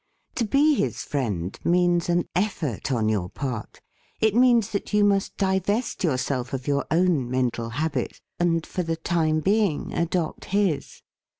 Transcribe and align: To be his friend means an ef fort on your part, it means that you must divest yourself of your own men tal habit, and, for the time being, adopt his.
To 0.33 0.45
be 0.45 0.73
his 0.73 1.03
friend 1.03 1.55
means 1.63 2.09
an 2.09 2.25
ef 2.35 2.53
fort 2.53 2.91
on 2.91 3.07
your 3.07 3.29
part, 3.29 3.79
it 4.19 4.33
means 4.33 4.71
that 4.71 4.93
you 4.93 5.03
must 5.03 5.37
divest 5.37 6.03
yourself 6.03 6.53
of 6.53 6.65
your 6.67 6.87
own 6.89 7.29
men 7.29 7.51
tal 7.51 7.69
habit, 7.69 8.19
and, 8.39 8.65
for 8.65 8.81
the 8.81 8.95
time 8.97 9.41
being, 9.41 9.93
adopt 9.93 10.45
his. 10.45 11.03